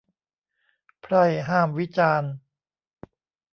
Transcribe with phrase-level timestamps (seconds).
[1.01, 2.31] ไพร่ห้ามวิจารณ์!